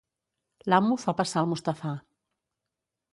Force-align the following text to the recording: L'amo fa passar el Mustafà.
L'amo 0.73 0.97
fa 1.03 1.15
passar 1.19 1.43
el 1.45 1.51
Mustafà. 1.51 1.91